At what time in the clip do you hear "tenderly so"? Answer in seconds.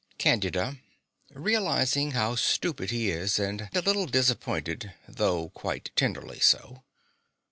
5.95-6.81